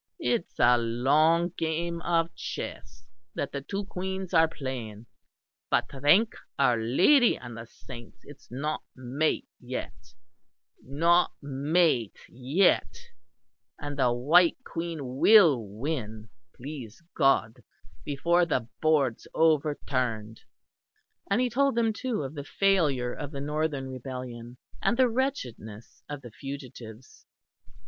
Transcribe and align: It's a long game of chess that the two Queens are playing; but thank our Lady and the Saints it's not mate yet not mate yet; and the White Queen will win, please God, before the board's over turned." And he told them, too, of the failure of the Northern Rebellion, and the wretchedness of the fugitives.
It's 0.17 0.59
a 0.59 0.79
long 0.79 1.49
game 1.57 2.01
of 2.01 2.33
chess 2.33 3.05
that 3.35 3.51
the 3.51 3.61
two 3.61 3.85
Queens 3.85 4.33
are 4.33 4.47
playing; 4.47 5.05
but 5.69 5.91
thank 5.91 6.33
our 6.57 6.75
Lady 6.81 7.37
and 7.37 7.55
the 7.55 7.67
Saints 7.67 8.17
it's 8.23 8.49
not 8.49 8.81
mate 8.95 9.47
yet 9.59 10.15
not 10.81 11.33
mate 11.39 12.17
yet; 12.27 13.11
and 13.77 13.95
the 13.99 14.11
White 14.11 14.57
Queen 14.63 15.17
will 15.17 15.63
win, 15.67 16.29
please 16.55 17.03
God, 17.15 17.61
before 18.03 18.43
the 18.43 18.67
board's 18.81 19.27
over 19.35 19.77
turned." 19.85 20.41
And 21.29 21.41
he 21.41 21.47
told 21.51 21.75
them, 21.75 21.93
too, 21.93 22.23
of 22.23 22.33
the 22.33 22.43
failure 22.43 23.13
of 23.13 23.29
the 23.29 23.39
Northern 23.39 23.87
Rebellion, 23.87 24.57
and 24.81 24.97
the 24.97 25.07
wretchedness 25.07 26.01
of 26.09 26.23
the 26.23 26.31
fugitives. 26.31 27.27